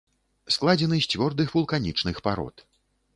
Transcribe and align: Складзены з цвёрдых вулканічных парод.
Складзены 0.53 0.97
з 1.03 1.11
цвёрдых 1.13 1.53
вулканічных 1.57 2.15
парод. 2.29 2.65